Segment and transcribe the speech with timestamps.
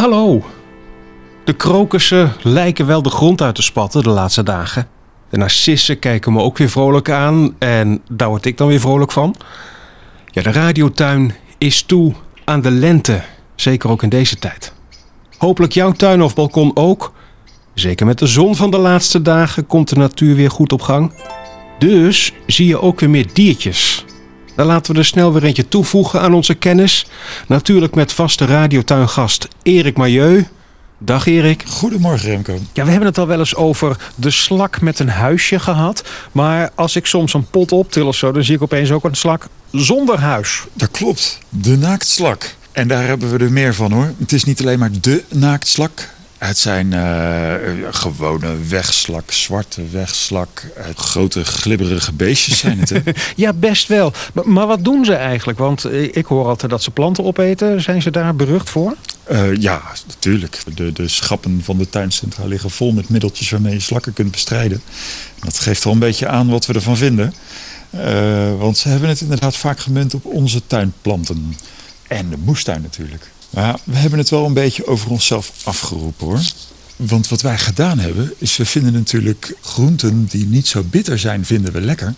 [0.00, 0.42] Hallo.
[1.44, 4.88] De krokussen lijken wel de grond uit te spatten de laatste dagen.
[5.30, 9.12] De narcissen kijken me ook weer vrolijk aan en daar word ik dan weer vrolijk
[9.12, 9.34] van.
[10.26, 12.12] Ja, de radiotuin is toe
[12.44, 13.22] aan de lente,
[13.54, 14.72] zeker ook in deze tijd.
[15.38, 17.12] Hopelijk jouw tuin of balkon ook.
[17.74, 21.12] Zeker met de zon van de laatste dagen komt de natuur weer goed op gang.
[21.78, 23.99] Dus zie je ook weer meer diertjes.
[24.60, 27.06] Dan laten we er snel weer eentje toevoegen aan onze kennis.
[27.46, 30.46] Natuurlijk met vaste radiotuingast Erik Majeu.
[30.98, 31.64] Dag Erik.
[31.66, 32.58] Goedemorgen Remco.
[32.72, 36.04] Ja, we hebben het al wel eens over de slak met een huisje gehad.
[36.32, 39.16] Maar als ik soms een pot optil of zo, dan zie ik opeens ook een
[39.16, 40.62] slak zonder huis.
[40.72, 41.38] Dat klopt.
[41.48, 42.54] De naaktslak.
[42.72, 44.12] En daar hebben we er meer van hoor.
[44.18, 46.08] Het is niet alleen maar de naaktslak.
[46.40, 47.54] Het zijn uh,
[47.90, 50.62] gewone wegslak, zwarte wegslak.
[50.78, 52.88] Uh, grote glibberige beestjes zijn het.
[52.88, 53.00] Hè?
[53.36, 54.12] ja, best wel.
[54.32, 55.58] Maar, maar, wat doen ze eigenlijk?
[55.58, 57.82] Want eh, ik hoor altijd dat ze planten opeten.
[57.82, 58.96] Zijn ze daar berucht voor?
[59.30, 60.60] Uh, ja, natuurlijk.
[60.74, 64.82] De, de schappen van de tuincentra liggen vol met middeltjes waarmee je slakken kunt bestrijden.
[65.40, 67.34] Dat geeft wel een beetje aan wat we ervan vinden.
[68.58, 71.56] want ze hebben het inderdaad vaak gemunt op onze tuinplanten.
[72.08, 73.30] En de moestuin natuurlijk.
[73.50, 76.40] Maar we hebben het wel een beetje over onszelf afgeroepen hoor.
[76.96, 81.44] Want wat wij gedaan hebben, is we vinden natuurlijk groenten die niet zo bitter zijn,
[81.44, 82.14] vinden we lekker.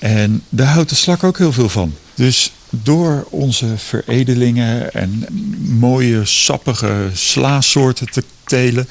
[0.00, 1.94] En daar houdt de slak ook heel veel van.
[2.14, 5.26] Dus door onze veredelingen en
[5.78, 8.88] mooie sappige slaasoorten te telen,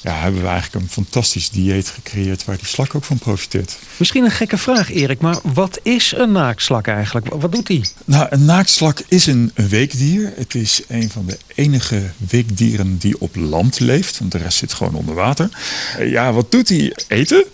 [0.00, 3.76] ja, hebben we eigenlijk een fantastisch dieet gecreëerd waar die slak ook van profiteert.
[3.96, 7.26] Misschien een gekke vraag, Erik, maar wat is een naaktslak eigenlijk?
[7.28, 7.84] Wat doet hij?
[8.04, 10.32] Nou, een naaktslak is een, weekdier.
[10.36, 14.72] Het is een van de enige weekdieren die op land leeft, want de rest zit
[14.72, 15.48] gewoon onder water.
[15.98, 16.96] Ja, wat doet hij?
[17.08, 17.44] Eten?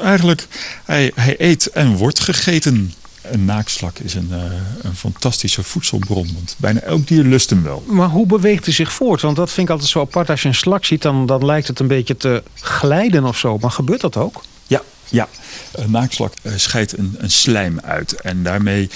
[0.00, 0.46] Eigenlijk.
[0.84, 2.94] Hij, hij eet en wordt gegeten.
[3.22, 4.42] Een naakslak is een, uh,
[4.82, 6.30] een fantastische voedselbron.
[6.34, 7.84] Want bijna elk dier lust hem wel.
[7.86, 9.20] Maar hoe beweegt hij zich voort?
[9.20, 10.30] Want dat vind ik altijd zo apart.
[10.30, 13.58] Als je een slak ziet, dan, dan lijkt het een beetje te glijden of zo.
[13.58, 14.42] Maar gebeurt dat ook?
[14.66, 15.28] Ja, ja.
[15.72, 18.12] een naakslak uh, scheidt een, een slijm uit.
[18.12, 18.90] En daarmee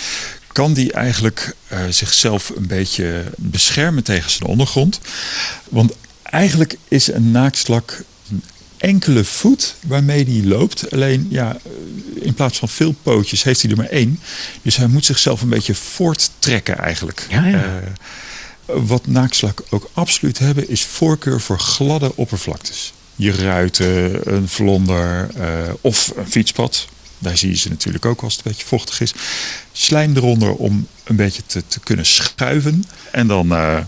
[0.52, 5.00] kan die eigenlijk uh, zichzelf een beetje beschermen tegen zijn ondergrond.
[5.68, 8.02] Want eigenlijk is een naakslak
[8.80, 10.92] enkele voet waarmee hij loopt.
[10.92, 11.56] Alleen ja,
[12.14, 14.20] in plaats van veel pootjes heeft hij er maar één.
[14.62, 17.26] Dus hij moet zichzelf een beetje voorttrekken eigenlijk.
[17.30, 17.56] Ja, ja.
[17.56, 22.92] Uh, wat naakslak ook absoluut hebben is voorkeur voor gladde oppervlaktes.
[23.16, 25.44] Je ruiten, een vlonder uh,
[25.80, 26.88] of een fietspad.
[27.18, 29.12] Daar zie je ze natuurlijk ook als het een beetje vochtig is.
[29.72, 32.84] Slijm eronder om een beetje te, te kunnen schuiven.
[33.12, 33.78] En dan uh,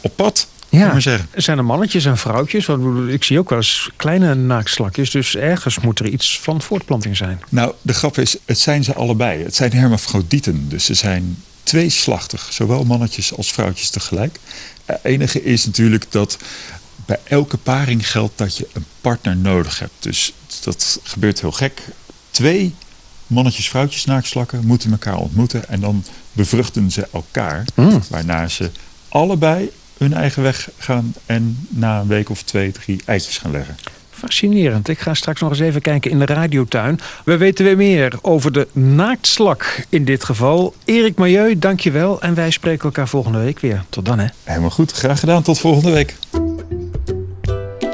[0.00, 0.46] op pad.
[0.70, 2.66] Ja, er zijn er mannetjes en vrouwtjes?
[2.66, 5.10] Want ik zie ook wel eens kleine naakslakjes.
[5.10, 7.40] Dus ergens moet er iets van voortplanting zijn.
[7.48, 9.42] Nou, de grap is, het zijn ze allebei.
[9.42, 10.68] Het zijn hermafrodieten.
[10.68, 12.48] Dus ze zijn tweeslachtig.
[12.50, 14.38] Zowel mannetjes als vrouwtjes tegelijk.
[14.84, 16.38] Het enige is natuurlijk dat
[17.06, 19.92] bij elke paring geldt dat je een partner nodig hebt.
[19.98, 20.32] Dus
[20.64, 21.82] dat gebeurt heel gek.
[22.30, 22.74] Twee
[23.26, 25.68] mannetjes, vrouwtjes naakslakken moeten elkaar ontmoeten.
[25.68, 27.64] En dan bevruchten ze elkaar.
[27.74, 28.02] Mm.
[28.08, 28.70] Waarna ze
[29.08, 33.76] allebei hun eigen weg gaan en na een week of twee, drie eitjes gaan leggen.
[34.10, 34.88] Fascinerend.
[34.88, 37.00] Ik ga straks nog eens even kijken in de radiotuin.
[37.24, 40.74] We weten weer meer over de naaktslak in dit geval.
[40.84, 42.20] Erik Majeu, dankjewel.
[42.20, 43.84] En wij spreken elkaar volgende week weer.
[43.88, 44.26] Tot dan hè.
[44.44, 44.92] Helemaal goed.
[44.92, 45.42] Graag gedaan.
[45.42, 46.16] Tot volgende week.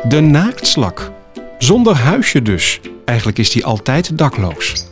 [0.09, 1.13] De naaktslak.
[1.59, 2.81] Zonder huisje dus.
[3.05, 4.87] Eigenlijk is die altijd dakloos.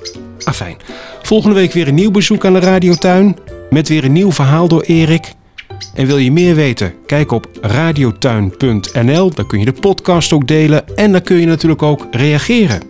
[0.44, 0.76] Afijn.
[1.22, 3.38] Volgende week weer een nieuw bezoek aan de radiotuin.
[3.70, 5.32] Met weer een nieuw verhaal door Erik.
[5.94, 6.94] En wil je meer weten?
[7.06, 9.30] Kijk op radiotuin.nl.
[9.30, 12.82] Daar kun je de podcast ook delen en dan kun je natuurlijk ook reageren.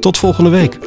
[0.00, 0.78] Tot volgende week.